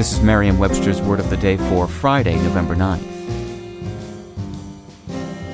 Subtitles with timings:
[0.00, 3.04] This is Merriam Webster's Word of the Day for Friday, November 9th.